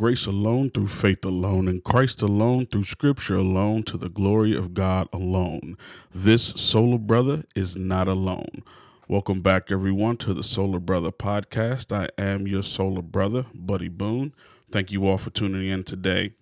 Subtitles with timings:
[0.00, 4.72] grace alone, through faith alone, in Christ alone, through scripture alone, to the glory of
[4.72, 5.76] God alone.
[6.10, 8.62] This Sola Brother is not alone.
[9.08, 11.94] Welcome back, everyone, to the Sola Brother podcast.
[11.94, 14.32] I am your Sola Brother, Buddy Boone.
[14.70, 16.32] Thank you all for tuning in today.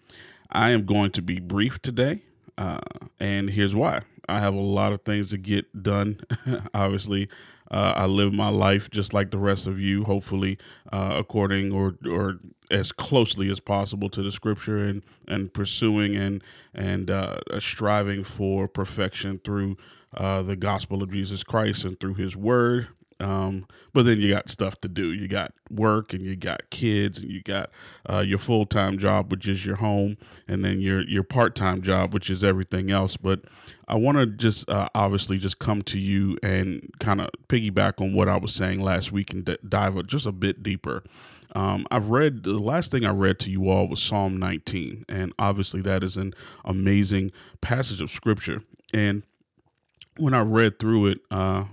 [0.53, 2.23] I am going to be brief today,
[2.57, 2.79] uh,
[3.19, 4.03] and here's why.
[4.29, 6.21] I have a lot of things to get done.
[6.75, 7.29] Obviously,
[7.73, 10.59] uh, I live my life just like the rest of you, hopefully,
[10.93, 12.39] uh, according or or
[12.71, 16.43] as closely as possible to the scripture and and pursuing and
[16.75, 19.77] and uh, striving for perfection through
[20.17, 22.89] uh, the gospel of Jesus Christ and through His Word.
[23.21, 25.13] Um, but then you got stuff to do.
[25.13, 27.71] You got work, and you got kids, and you got
[28.09, 30.17] uh, your full time job, which is your home,
[30.47, 33.17] and then your your part time job, which is everything else.
[33.17, 33.41] But
[33.89, 38.13] I want to just uh, obviously just come to you and kind of piggyback on
[38.13, 41.03] what I was saying last week and d- dive just a bit deeper.
[41.55, 45.33] Um, I've read the last thing I read to you all was Psalm 19, and
[45.39, 48.63] obviously that is an amazing passage of scripture.
[48.93, 49.23] And
[50.17, 51.65] when I read through it, uh,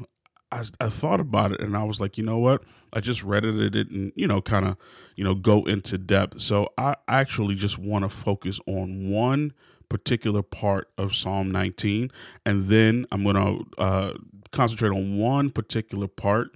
[0.52, 2.64] I, I thought about it and I was like, you know what?
[2.94, 3.60] I just read it.
[3.60, 4.78] It didn't, you know, kind of,
[5.16, 6.40] you know, go into depth.
[6.40, 9.54] So I actually just want to focus on one
[9.90, 12.12] particular part of Psalm 19,
[12.46, 14.14] and then I'm going to uh,
[14.52, 16.56] concentrate on one particular part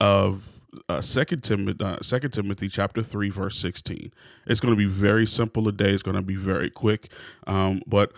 [0.00, 0.55] of
[0.88, 4.12] uh, Second Timothy, uh, Second Timothy, chapter three, verse sixteen.
[4.46, 5.90] It's going to be very simple today.
[5.90, 7.10] It's going to be very quick,
[7.46, 8.12] um, but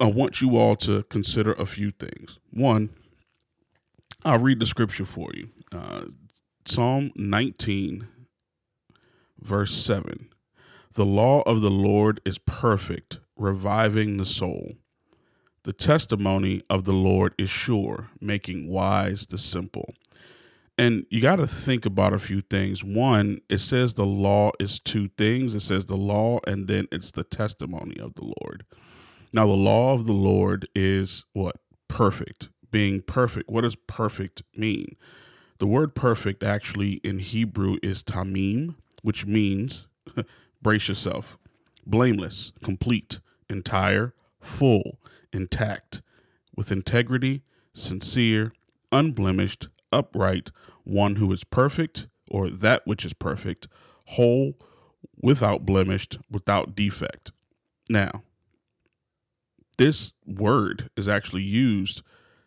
[0.00, 2.38] I want you all to consider a few things.
[2.50, 2.90] One,
[4.24, 5.50] I'll read the scripture for you.
[5.72, 6.02] Uh,
[6.66, 8.08] Psalm 19,
[9.40, 10.28] verse 7.
[10.94, 14.74] The law of the Lord is perfect, reviving the soul.
[15.62, 19.94] The testimony of the Lord is sure, making wise the simple.
[20.78, 22.82] And you got to think about a few things.
[22.82, 27.10] One, it says the law is two things it says the law, and then it's
[27.10, 28.64] the testimony of the Lord.
[29.32, 31.56] Now, the law of the Lord is what?
[31.88, 33.50] Perfect being perfect.
[33.50, 34.96] What does perfect mean?
[35.58, 39.88] The word perfect actually in Hebrew is tamim, which means,
[40.62, 41.38] brace yourself,
[41.86, 45.00] blameless, complete, entire, full,
[45.32, 46.02] intact,
[46.56, 47.42] with integrity,
[47.74, 48.52] sincere,
[48.90, 50.50] unblemished, upright,
[50.84, 53.68] one who is perfect, or that which is perfect,
[54.06, 54.54] whole,
[55.20, 57.32] without blemished, without defect.
[57.88, 58.22] Now,
[59.78, 62.02] this word is actually used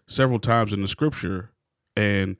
[0.08, 1.52] several times in the scripture,
[1.96, 2.38] and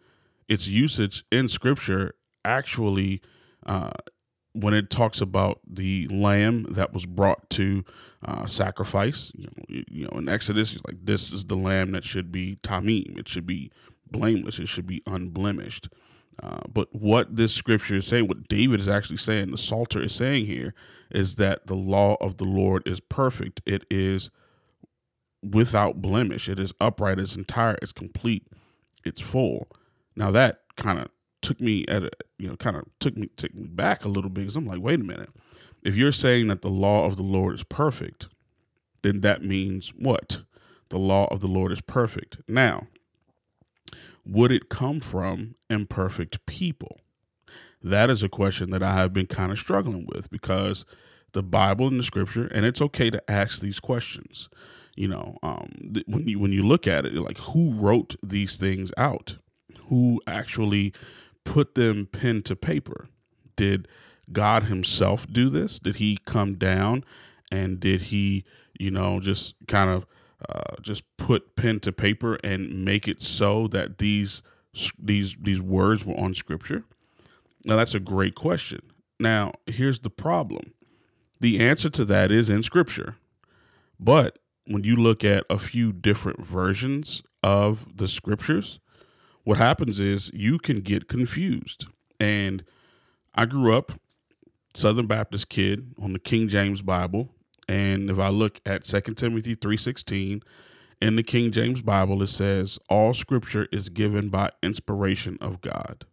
[0.48, 2.14] its usage in scripture
[2.46, 3.22] actually,
[3.66, 3.92] uh,
[4.54, 7.84] when it talks about the lamb that was brought to
[8.24, 12.32] uh, sacrifice, you know, you know, in Exodus, like this is the lamb that should
[12.32, 13.18] be tamim.
[13.18, 13.72] It should be
[14.14, 14.60] blameless.
[14.60, 15.90] It should be unblemished.
[16.42, 20.16] Uh, but what this scripture is saying, what David is actually saying, the Psalter is
[20.16, 20.74] saying here,
[21.12, 23.62] is that the law of the Lord is perfect.
[23.66, 24.32] It is
[25.44, 26.48] without blemish.
[26.48, 28.48] It is upright, it's entire, it's complete,
[29.04, 29.68] it's full.
[30.16, 31.10] Now that kind of
[31.42, 34.30] took me at a you know kind of took me took me back a little
[34.30, 35.30] bit because I'm like, wait a minute.
[35.84, 38.30] If you're saying that the law of the Lord is perfect,
[39.02, 40.42] then that means what?
[40.90, 42.38] The law of the Lord is perfect.
[42.48, 42.88] Now,
[44.26, 47.00] would it come from imperfect people?
[47.82, 50.86] That is a question that I have been kind of struggling with because
[51.34, 54.50] the Bible and the scripture, and it's okay to ask these questions.
[54.96, 58.92] You know um, when you when you look at it like who wrote these things
[58.96, 59.38] out?
[59.88, 60.94] Who actually
[61.44, 63.08] put them pen to paper?
[63.56, 63.88] Did
[64.32, 65.80] god himself do this?
[65.80, 67.04] Did he come down
[67.52, 68.46] and did he
[68.80, 70.06] you know just kind of
[70.50, 74.42] uh, just put pen to paper and make it so that these
[74.98, 76.84] these these words were on scripture?
[77.66, 78.82] Now that's a great question.
[79.20, 80.74] Now here's the problem.
[81.40, 83.18] The answer to that is in scripture.
[84.00, 88.80] But when you look at a few different versions of the scriptures,
[89.44, 91.88] what happens is you can get confused.
[92.20, 92.64] And
[93.36, 94.00] I grew up
[94.74, 97.30] Southern Baptist kid on the King James Bible,
[97.68, 100.42] and if I look at 2 Timothy 3:16
[101.02, 106.06] in the King James Bible it says all scripture is given by inspiration of God.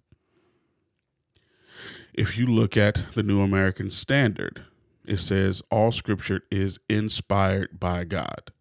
[2.12, 4.64] If you look at the New American Standard,
[5.04, 8.52] it says all scripture is inspired by God.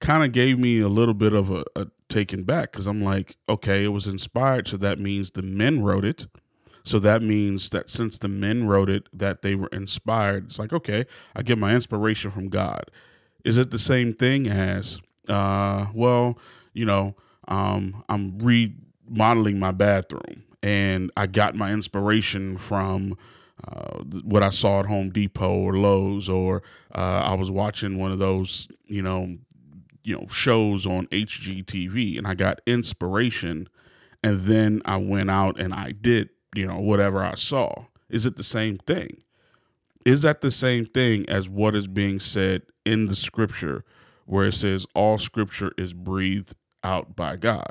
[0.00, 3.36] Kind of gave me a little bit of a, a taken back because I'm like,
[3.48, 6.26] okay, it was inspired, so that means the men wrote it.
[6.84, 10.46] So that means that since the men wrote it, that they were inspired.
[10.46, 12.90] It's like, okay, I get my inspiration from God.
[13.44, 16.38] Is it the same thing as, uh, well,
[16.72, 17.16] you know,
[17.48, 23.16] um, I'm remodeling my bathroom and I got my inspiration from
[23.66, 26.62] uh, what I saw at Home Depot or Lowe's, or
[26.94, 29.36] uh, I was watching one of those, you know,
[30.02, 33.68] you know, shows on HGTV, and I got inspiration,
[34.22, 37.86] and then I went out and I did, you know, whatever I saw.
[38.08, 39.22] Is it the same thing?
[40.04, 43.84] Is that the same thing as what is being said in the scripture,
[44.26, 47.70] where it says all scripture is breathed out by God?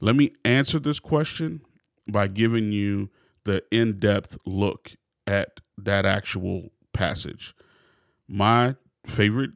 [0.00, 1.62] Let me answer this question
[2.06, 3.10] by giving you
[3.44, 4.92] the in depth look
[5.26, 7.54] at that actual passage.
[8.28, 8.76] My
[9.06, 9.52] favorite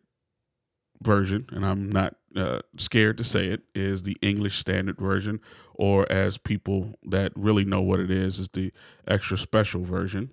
[1.02, 5.40] version, and I'm not uh, scared to say it, is the English Standard Version,
[5.74, 8.72] or as people that really know what it is, is the
[9.06, 10.30] extra special version.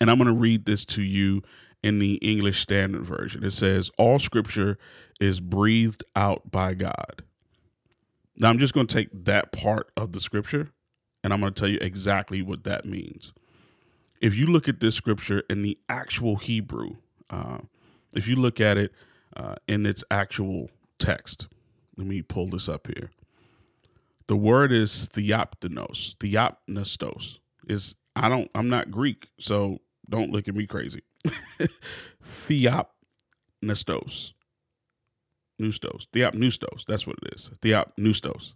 [0.00, 1.42] And I'm going to read this to you
[1.82, 3.44] in the English Standard Version.
[3.44, 4.78] It says, All scripture
[5.20, 7.22] is breathed out by God.
[8.38, 10.70] Now, I'm just going to take that part of the scripture
[11.22, 13.32] and I'm going to tell you exactly what that means.
[14.20, 16.96] If you look at this scripture in the actual Hebrew,
[17.30, 17.58] uh,
[18.14, 18.92] if you look at it
[19.36, 20.70] uh, in its actual
[21.02, 21.48] text,
[21.96, 23.10] let me pull this up here.
[24.26, 26.16] The word is theopneustos.
[26.16, 27.38] Theopneustos
[27.68, 29.78] is I don't I'm not Greek, so
[30.08, 31.02] don't look at me crazy.
[32.22, 34.32] theopneustos.
[35.60, 36.06] Neustos.
[36.12, 36.84] Theopneustos.
[36.86, 37.50] That's what it is.
[37.60, 38.54] Theopneustos.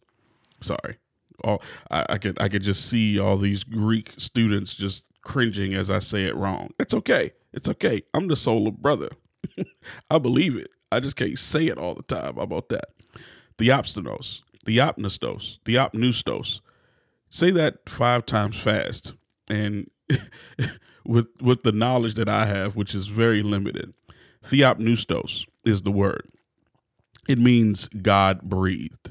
[0.60, 0.98] Sorry
[1.44, 5.90] all I, I could I could just see all these Greek students just cringing as
[5.90, 6.70] I say it wrong.
[6.78, 7.32] It's okay.
[7.52, 8.02] It's okay.
[8.14, 9.10] I'm the soul of brother.
[10.10, 10.70] I believe it.
[10.90, 12.38] I just can't say it all the time.
[12.38, 12.90] About that?
[13.58, 16.60] Theopstenos, theopnestos, theopneustos.
[17.30, 19.14] Say that five times fast,
[19.48, 19.90] and
[21.04, 23.94] with with the knowledge that I have, which is very limited.
[24.44, 26.28] Theopneustos is the word.
[27.28, 29.10] It means God breathed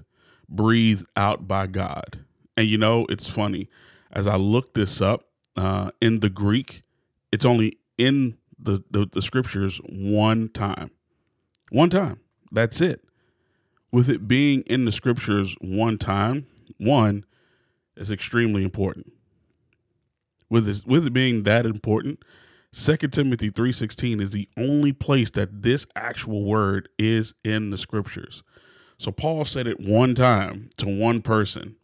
[0.49, 2.23] breathed out by God.
[2.57, 3.69] And you know, it's funny.
[4.11, 6.83] As I look this up uh, in the Greek,
[7.31, 10.91] it's only in the, the, the scriptures one time.
[11.69, 12.19] One time.
[12.51, 13.03] That's it.
[13.91, 16.47] With it being in the scriptures one time,
[16.77, 17.25] one
[17.95, 19.13] is extremely important.
[20.49, 22.19] With this, with it being that important,
[22.71, 28.43] 2 Timothy 3:16 is the only place that this actual word is in the scriptures.
[28.97, 31.75] So Paul said it one time to one person,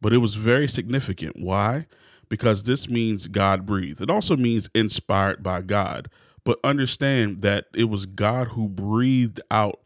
[0.00, 1.36] but it was very significant.
[1.36, 1.86] Why?
[2.28, 4.00] Because this means God breathed.
[4.00, 6.08] It also means inspired by God.
[6.44, 9.80] But understand that it was God who breathed out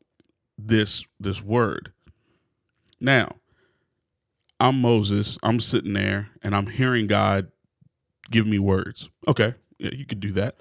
[0.57, 1.93] this this word.
[3.01, 3.37] Now,
[4.59, 5.39] I'm Moses.
[5.43, 7.53] I'm sitting there and I'm hearing God
[8.31, 9.09] give me words.
[9.27, 10.57] Okay, yeah, you could do that.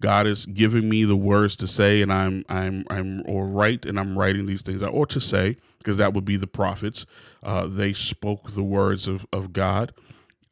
[0.00, 3.98] God is giving me the words to say, and I'm I'm I'm or write, and
[3.98, 7.06] I'm writing these things out, or to say, because that would be the prophets.
[7.42, 9.92] Uh, they spoke the words of of God.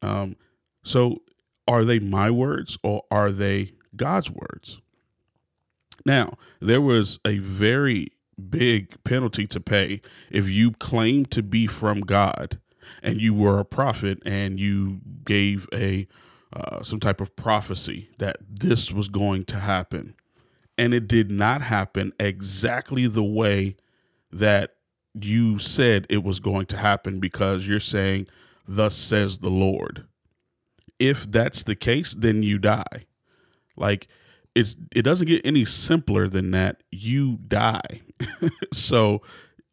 [0.02, 0.36] Um,
[0.84, 1.22] so,
[1.66, 4.80] are they my words or are they God's words?
[6.04, 8.08] Now, there was a very
[8.48, 10.00] big penalty to pay
[10.30, 12.58] if you claimed to be from God
[13.02, 16.06] and you were a prophet and you gave a
[16.52, 20.14] uh, some type of prophecy that this was going to happen.
[20.76, 23.76] And it did not happen exactly the way
[24.32, 24.74] that
[25.14, 28.26] you said it was going to happen because you're saying,
[28.66, 30.06] Thus says the Lord.
[30.98, 33.06] If that's the case, then you die.
[33.76, 34.08] Like,
[34.54, 36.82] it's it doesn't get any simpler than that.
[36.90, 38.02] You die.
[38.72, 39.22] so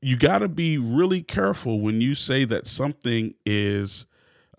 [0.01, 4.05] you got to be really careful when you say that something is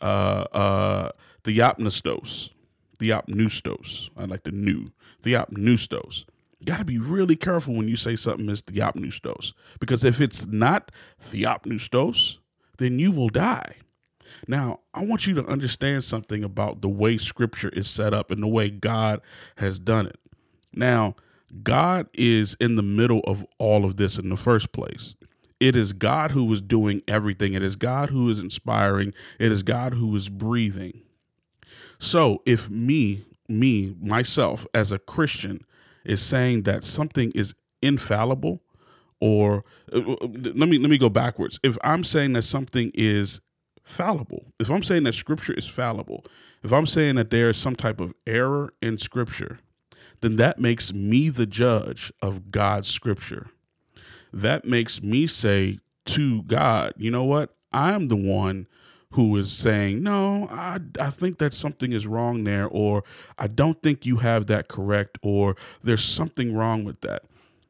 [0.01, 1.11] uh, uh,
[1.45, 2.51] the opnestos,
[2.99, 4.11] the opneustos.
[4.17, 6.25] I like the new, the opneustos.
[6.59, 10.21] You got to be really careful when you say something is the opneustos, because if
[10.21, 10.91] it's not
[11.31, 12.39] the opneustos,
[12.79, 13.77] then you will die.
[14.47, 18.43] Now, I want you to understand something about the way scripture is set up and
[18.43, 19.21] the way God
[19.57, 20.19] has done it.
[20.73, 21.17] Now,
[21.63, 25.15] God is in the middle of all of this in the first place.
[25.61, 27.55] It is God who is doing everything.
[27.55, 29.13] It is God who is inspiring.
[29.39, 31.03] It is God who is breathing.
[31.99, 35.65] So if me, me, myself as a Christian
[36.05, 38.61] is saying that something is infallible,
[39.21, 41.59] or uh, uh, let me let me go backwards.
[41.63, 43.41] If I'm saying that something is
[43.89, 46.25] fallible, if I'm saying that scripture is fallible,
[46.63, 49.61] if I'm saying that there is some type of error in scripture,
[50.21, 53.51] then that makes me the judge of God's scripture.
[54.33, 57.55] That makes me say to God, you know what?
[57.73, 58.67] I'm the one
[59.13, 63.05] who is saying, No, I, I think that something is wrong there, or
[63.39, 67.23] I don't think you have that correct, or there's something wrong with that.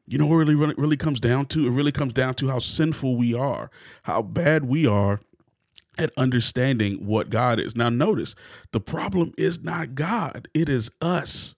[0.05, 1.67] You know what really, really, really comes down to?
[1.67, 3.69] It really comes down to how sinful we are,
[4.03, 5.21] how bad we are
[5.99, 7.75] at understanding what God is.
[7.75, 8.33] Now, notice
[8.71, 11.55] the problem is not God, it is us.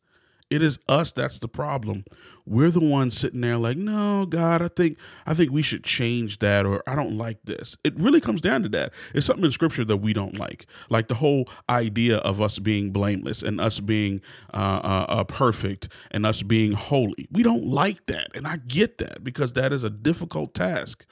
[0.50, 2.04] It is us that's the problem.
[2.46, 6.40] We're the ones sitting there like, no, God, I think I think we should change
[6.40, 7.78] that, or I don't like this.
[7.86, 8.92] It really comes down to that.
[9.16, 12.92] It's something in Scripture that we don't like, like the whole idea of us being
[12.92, 14.20] blameless and us being
[14.54, 17.30] uh, uh, uh, perfect and us being holy.
[17.32, 21.06] We don't like that, and I get that because that is a difficult task.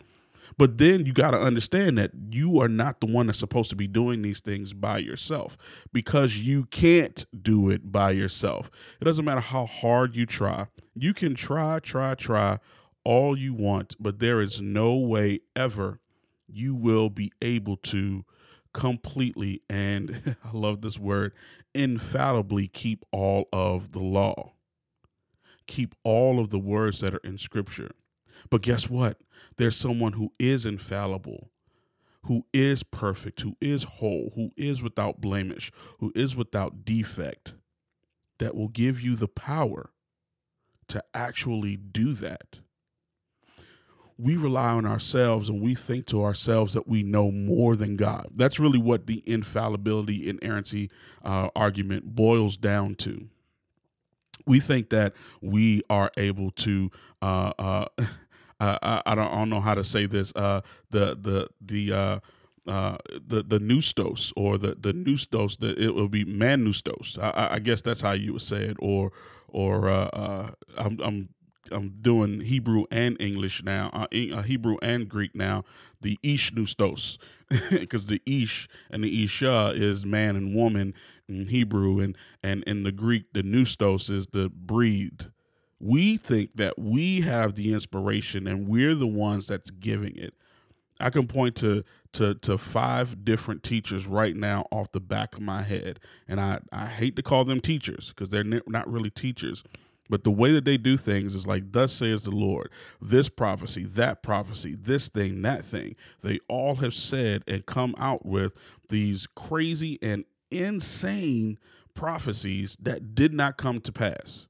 [0.60, 3.78] But then you got to understand that you are not the one that's supposed to
[3.78, 5.58] be doing these things by yourself
[5.94, 8.70] because you can't do it by yourself.
[9.00, 10.68] It doesn't matter how hard you try.
[10.94, 12.60] You can try, try, try
[13.06, 16.02] all you want, but there is no way ever
[16.46, 18.26] you will be able to
[18.74, 21.32] completely and I love this word
[21.74, 24.52] infallibly keep all of the law.
[25.68, 27.92] Keep all of the words that are in scripture.
[28.50, 29.18] But guess what?
[29.58, 31.50] There's someone who is infallible,
[32.24, 37.54] who is perfect, who is whole, who is without blemish, who is without defect,
[38.40, 39.92] that will give you the power
[40.90, 42.60] to actually do that.
[44.18, 48.28] We rely on ourselves and we think to ourselves that we know more than God.
[48.36, 50.90] That's really what the infallibility, inerrancy
[51.24, 53.30] uh, argument boils down to.
[54.46, 56.92] We think that we are able to
[57.22, 57.86] uh, uh,
[58.60, 60.34] uh, I, I, don't, I don't know how to say this.
[60.36, 62.20] Uh, the the the uh,
[62.68, 67.18] uh, the the nustos or the the nustos that it will be man nustos.
[67.18, 68.78] I, I, guess that's how you would say it.
[68.80, 69.12] Or
[69.48, 71.30] or uh, uh, I'm I'm
[71.72, 75.64] I'm doing Hebrew and English now, uh, uh Hebrew and Greek now.
[76.02, 77.18] The ish nustos,
[77.72, 80.94] because the ish and the isha is man and woman
[81.28, 85.30] in Hebrew, and and in the Greek the nustos is the breathed
[85.80, 90.34] we think that we have the inspiration and we're the ones that's giving it.
[91.00, 91.84] I can point to
[92.14, 96.60] to to five different teachers right now off the back of my head, and I
[96.72, 99.64] I hate to call them teachers because they're not really teachers.
[100.10, 103.84] But the way that they do things is like, thus says the Lord, this prophecy,
[103.84, 105.96] that prophecy, this thing, that thing.
[106.24, 108.56] They all have said and come out with
[108.90, 111.60] these crazy and insane
[111.94, 114.48] prophecies that did not come to pass.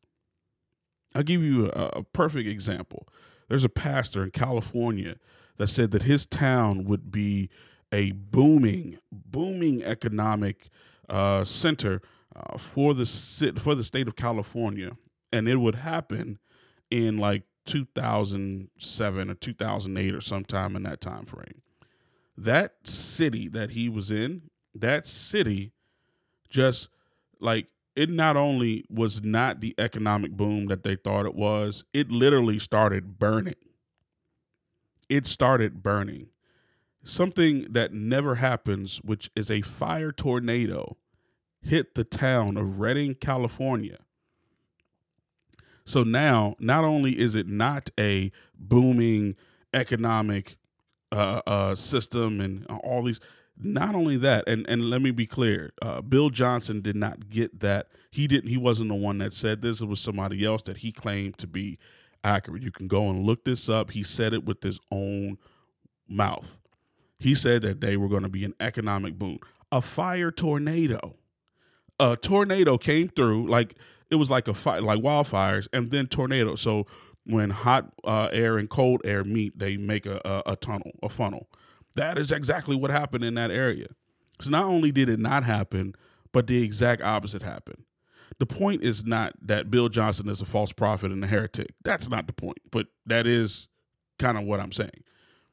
[1.13, 3.07] I'll give you a, a perfect example.
[3.47, 5.15] There's a pastor in California
[5.57, 7.49] that said that his town would be
[7.91, 10.69] a booming, booming economic
[11.09, 12.01] uh, center
[12.35, 13.05] uh, for the
[13.59, 14.97] for the state of California,
[15.31, 16.37] and it would happen
[16.91, 21.61] in like 2007 or 2008 or sometime in that time frame.
[22.37, 25.73] That city that he was in, that city,
[26.49, 26.89] just
[27.39, 27.67] like
[27.99, 32.57] it not only was not the economic boom that they thought it was, it literally
[32.57, 33.55] started burning.
[35.09, 36.27] It started burning.
[37.03, 40.95] Something that never happens, which is a fire tornado,
[41.61, 43.97] hit the town of Redding, California.
[45.83, 49.35] So now, not only is it not a booming
[49.73, 50.55] economic
[51.11, 53.19] uh, uh, system and all these,
[53.59, 57.59] not only that, and and let me be clear, uh, Bill Johnson did not get
[57.59, 57.87] that.
[58.11, 58.49] He didn't.
[58.49, 59.81] He wasn't the one that said this.
[59.81, 61.77] It was somebody else that he claimed to be
[62.23, 62.63] accurate.
[62.63, 63.91] You can go and look this up.
[63.91, 65.37] He said it with his own
[66.07, 66.57] mouth.
[67.19, 69.39] He said that they were going to be an economic boom.
[69.71, 71.15] A fire tornado.
[71.99, 73.75] A tornado came through like
[74.09, 76.55] it was like a fire, like wildfires, and then tornado.
[76.55, 76.87] So
[77.25, 81.09] when hot uh, air and cold air meet, they make a, a, a tunnel, a
[81.09, 81.49] funnel
[81.95, 83.87] that is exactly what happened in that area.
[84.41, 85.95] So not only did it not happen,
[86.31, 87.83] but the exact opposite happened.
[88.37, 91.73] The point is not that Bill Johnson is a false prophet and a heretic.
[91.83, 93.67] That's not the point, but that is
[94.17, 95.03] kind of what I'm saying.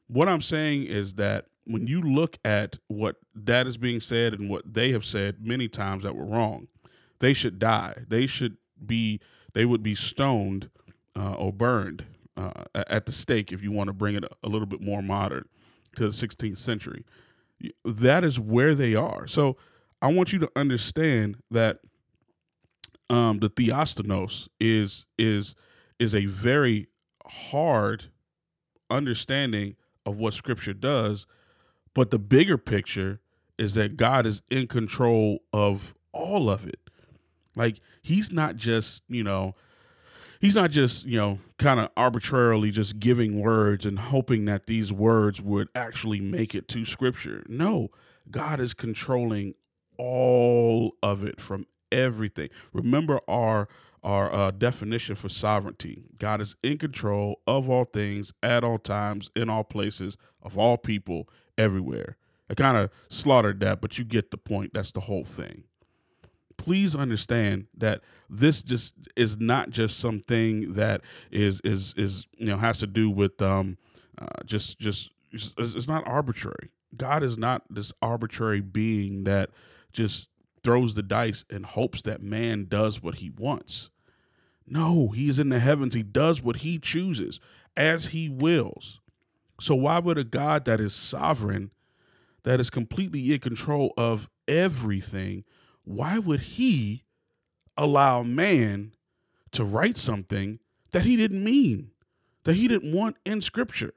[0.07, 4.49] What I'm saying is that when you look at what that is being said and
[4.49, 6.67] what they have said many times that were wrong,
[7.19, 8.05] they should die.
[8.07, 9.19] They should be,
[9.53, 10.69] they would be stoned
[11.17, 12.05] uh, or burned
[12.37, 15.49] uh, at the stake if you want to bring it a little bit more modern
[15.97, 17.05] to the 16th century.
[17.83, 19.27] That is where they are.
[19.27, 19.57] So
[20.01, 21.79] I want you to understand that
[23.09, 25.55] um, the theostanos is is
[25.97, 26.87] is a very
[27.25, 28.05] hard
[28.89, 29.75] understanding
[30.05, 31.25] of what Scripture does,
[31.93, 33.19] but the bigger picture
[33.57, 36.79] is that God is in control of all of it.
[37.55, 39.55] Like He's not just you know
[40.39, 44.91] he's not just you know kind of arbitrarily just giving words and hoping that these
[44.91, 47.89] words would actually make it to scripture no
[48.29, 49.53] god is controlling
[49.97, 53.67] all of it from everything remember our
[54.03, 59.29] our uh, definition for sovereignty god is in control of all things at all times
[59.35, 61.27] in all places of all people
[61.57, 62.17] everywhere
[62.49, 64.73] I kind of slaughtered that, but you get the point.
[64.73, 65.63] That's the whole thing.
[66.67, 70.99] Please understand that this just is not just something that
[71.31, 73.77] is is is you know has to do with um
[74.19, 76.71] uh, just just it's not arbitrary.
[76.95, 79.49] God is not this arbitrary being that
[79.93, 80.27] just
[80.61, 83.89] throws the dice and hopes that man does what he wants.
[84.67, 85.95] No, he is in the heavens.
[85.95, 87.39] He does what he chooses
[87.77, 88.99] as he wills.
[89.61, 91.71] So, why would a God that is sovereign,
[92.43, 95.45] that is completely in control of everything,
[95.87, 97.03] why would he
[97.77, 98.93] allow man
[99.51, 100.59] to write something
[100.91, 101.91] that he didn't mean,
[102.43, 103.93] that he didn't want in scripture?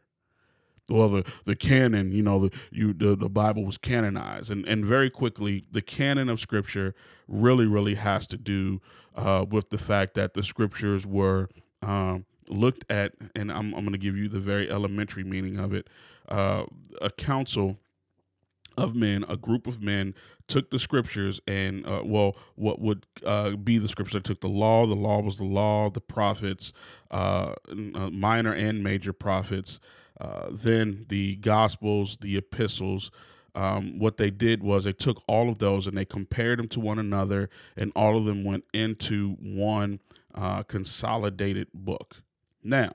[0.89, 4.85] well the the canon you know the you the, the bible was canonized and and
[4.85, 6.95] very quickly the canon of scripture
[7.29, 8.81] really really has to do
[9.15, 11.49] uh, with the fact that the scriptures were
[11.83, 15.73] um, looked at and i'm, I'm going to give you the very elementary meaning of
[15.73, 15.89] it
[16.29, 16.65] uh,
[17.01, 17.79] a council
[18.81, 20.15] of men a group of men
[20.49, 24.49] took the scriptures and uh, well what would uh, be the scriptures they took the
[24.49, 26.73] law the law was the law the prophets
[27.11, 27.55] uh,
[27.95, 29.79] uh minor and major prophets
[30.21, 33.11] uh, then the Gospels, the epistles,
[33.55, 36.81] um, what they did was they took all of those and they compared them to
[36.81, 40.01] one another, and all of them went into one
[40.35, 42.23] uh, consolidated book.
[42.63, 42.93] Now,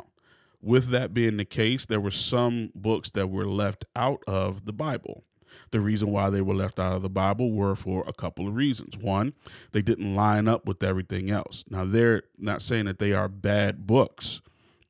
[0.61, 4.73] with that being the case, there were some books that were left out of the
[4.73, 5.23] Bible.
[5.71, 8.55] The reason why they were left out of the Bible were for a couple of
[8.55, 8.97] reasons.
[8.97, 9.33] One,
[9.71, 11.63] they didn't line up with everything else.
[11.69, 14.41] Now, they're not saying that they are bad books.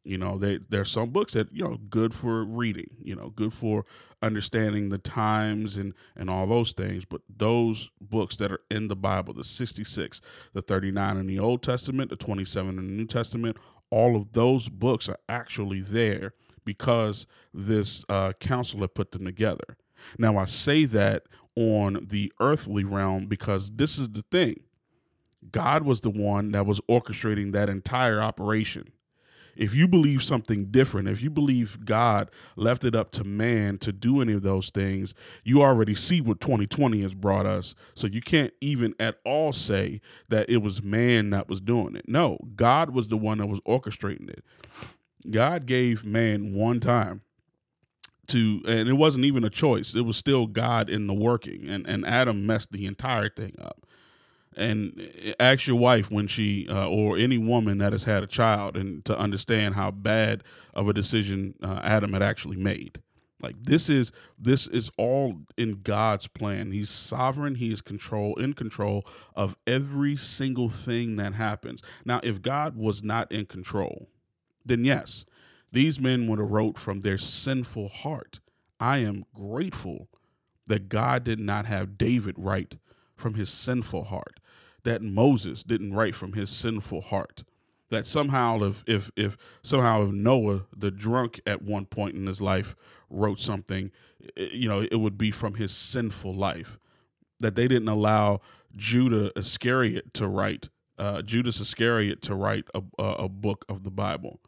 [0.06, 2.92] You know, they there's some books that you know good for reading.
[3.02, 3.86] You know, good for
[4.22, 7.06] understanding the times and and all those things.
[7.06, 10.22] But those books that are in the Bible, the 66,
[10.54, 13.58] the 39 in the Old Testament, the 27 in the New Testament,
[13.90, 16.34] all of those books are actually there
[16.66, 19.78] because this uh, council had put them together.
[20.18, 21.24] Now I say that
[21.56, 24.62] on the earthly realm because this is the thing.
[25.52, 28.92] God was the one that was orchestrating that entire operation
[29.56, 33.92] if you believe something different, if you believe God left it up to man to
[33.92, 37.76] do any of those things, you already see what 2020 has brought us.
[37.94, 42.08] So you can't even at all say that it was man that was doing it.
[42.08, 44.44] No, God was the one that was orchestrating it.
[45.30, 47.22] God gave man one time
[48.28, 49.96] to and it wasn't even a choice.
[49.96, 53.86] It was still god in the working and and adam messed the entire thing up.
[54.58, 58.78] And ask your wife when she uh, or any woman that has had a child
[58.78, 63.02] and to understand how bad of a decision uh, adam had actually made.
[63.42, 66.72] Like this is this is all in god's plan.
[66.72, 67.56] He's sovereign.
[67.56, 71.82] He is control in control of every single thing that happens.
[72.06, 74.08] Now if god was not in control
[74.66, 75.26] then yes
[75.72, 78.40] these men would have wrote from their sinful heart
[78.80, 80.08] i am grateful
[80.68, 82.78] that god did not have david write
[83.16, 84.40] from his sinful heart
[84.86, 87.44] that Moses didn't write from his sinful heart.
[87.90, 92.42] That somehow, if if if somehow if Noah, the drunk at one point in his
[92.42, 92.76] life,
[93.10, 93.92] wrote something,
[94.38, 96.80] you know, it would be from his sinful life.
[97.40, 98.42] That they didn't allow
[98.76, 103.92] Judah Iscariot to write, uh, Judas Iscariot to write a, a, a book of the
[103.92, 104.40] Bible.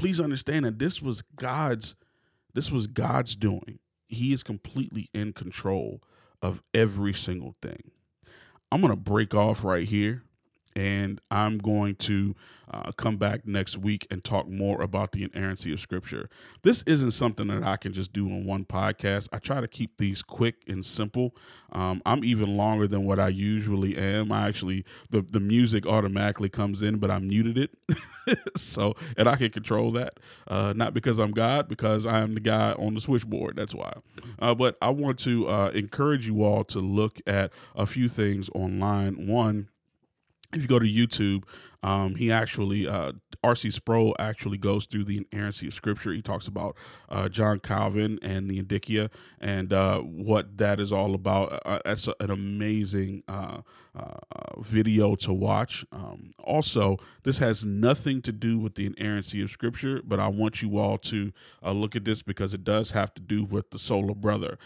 [0.00, 1.94] Please understand that this was God's,
[2.54, 3.80] this was God's doing.
[4.08, 6.02] He is completely in control
[6.40, 7.90] of every single thing.
[8.72, 10.22] I'm going to break off right here
[10.76, 12.34] and I'm going to
[12.72, 16.28] uh, come back next week and talk more about the inerrancy of Scripture.
[16.62, 19.28] This isn't something that I can just do in one podcast.
[19.32, 21.34] I try to keep these quick and simple.
[21.72, 24.30] Um, I'm even longer than what I usually am.
[24.30, 27.70] I actually the the music automatically comes in, but I muted it,
[28.56, 30.18] so and I can control that.
[30.46, 33.56] Uh, not because I'm God, because I am the guy on the switchboard.
[33.56, 33.94] That's why.
[34.38, 38.48] Uh, but I want to uh, encourage you all to look at a few things
[38.54, 39.26] online.
[39.26, 39.68] One
[40.52, 41.44] if you go to YouTube,
[41.82, 43.12] um, he actually uh,
[43.42, 43.70] R.C.
[43.70, 46.12] Sproul actually goes through the inerrancy of Scripture.
[46.12, 46.76] He talks about
[47.08, 51.62] uh, John Calvin and the Indicia and uh, what that is all about.
[51.64, 53.62] Uh, that's a, an amazing uh,
[53.94, 55.86] uh, video to watch.
[55.90, 60.60] Um, also, this has nothing to do with the inerrancy of Scripture, but I want
[60.60, 61.32] you all to
[61.64, 64.58] look at this because it does have to do with the sola brother.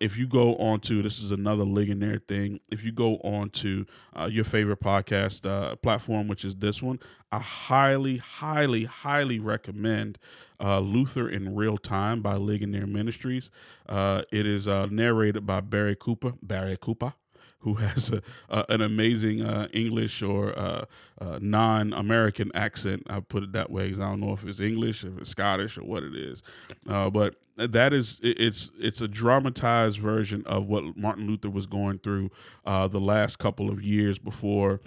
[0.00, 2.60] if you go on to this is another Ligonier thing.
[2.70, 3.86] If you go on to
[4.28, 6.98] your favorite podcast platform, which is is this one.
[7.30, 10.18] I highly, highly, highly recommend
[10.60, 13.50] uh, Luther in Real Time by Ligonier Ministries.
[13.88, 16.32] Uh, it is uh, narrated by Barry Cooper.
[16.42, 17.14] Barry Cooper.
[17.62, 18.12] who has
[18.48, 20.84] a, an amazing uh, English or uh,
[21.20, 23.02] uh, non-American accent.
[23.10, 25.76] I put it that way because I don't know if it's English, if it's Scottish,
[25.76, 26.42] or what it is.
[26.88, 31.98] Uh, but that is it's it's a dramatized version of what Martin Luther was going
[31.98, 32.30] through
[32.64, 34.80] the last couple of years before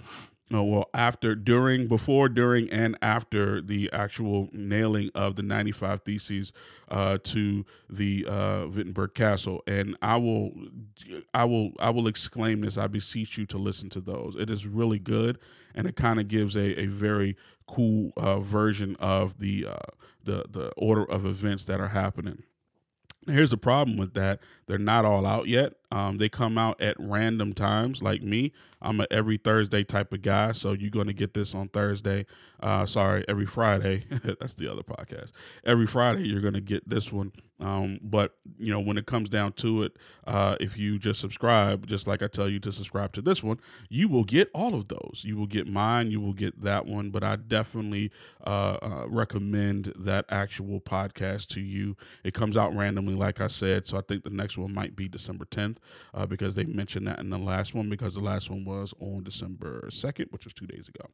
[0.54, 6.52] Oh, well, after, during, before, during, and after the actual nailing of the 95 Theses
[6.90, 10.52] uh, to the uh, Wittenberg Castle, and I will,
[11.32, 12.76] I will, I will exclaim this.
[12.76, 14.36] I beseech you to listen to those.
[14.36, 15.38] It is really good,
[15.74, 17.34] and it kind of gives a, a very
[17.66, 19.76] cool uh, version of the uh,
[20.22, 22.42] the the order of events that are happening.
[23.26, 24.40] Here's the problem with that.
[24.72, 25.74] They're not all out yet.
[25.92, 28.54] Um, they come out at random times, like me.
[28.80, 32.24] I'm a every Thursday type of guy, so you're going to get this on Thursday.
[32.58, 34.06] Uh, sorry, every Friday.
[34.24, 35.32] That's the other podcast.
[35.64, 37.32] Every Friday, you're going to get this one.
[37.60, 39.92] Um, but you know, when it comes down to it,
[40.26, 43.60] uh, if you just subscribe, just like I tell you to subscribe to this one,
[43.88, 45.22] you will get all of those.
[45.24, 46.10] You will get mine.
[46.10, 47.10] You will get that one.
[47.10, 48.10] But I definitely
[48.44, 51.96] uh, uh recommend that actual podcast to you.
[52.24, 53.86] It comes out randomly, like I said.
[53.86, 55.76] So I think the next one might be December 10th
[56.14, 59.24] uh, because they mentioned that in the last one because the last one was on
[59.24, 61.08] December 2nd, which was two days ago.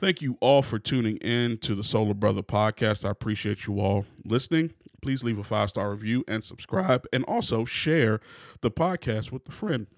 [0.00, 3.04] Thank you all for tuning in to the Sola Brother podcast.
[3.04, 4.72] I appreciate you all listening.
[5.02, 8.18] Please leave a five star review and subscribe, and also share
[8.62, 9.88] the podcast with a friend.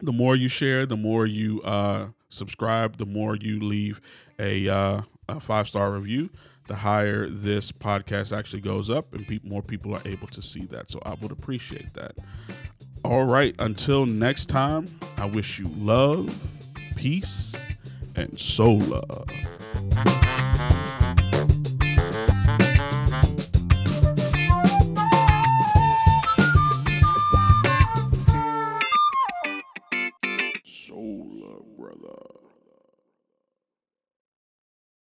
[0.00, 4.00] The more you share, the more you uh, subscribe, the more you leave
[4.40, 6.30] a, uh, a five star review,
[6.68, 10.64] the higher this podcast actually goes up, and pe- more people are able to see
[10.66, 10.90] that.
[10.90, 12.16] So I would appreciate that.
[13.04, 16.36] All right, until next time, I wish you love,
[16.96, 17.52] peace,
[18.16, 19.28] and soul love.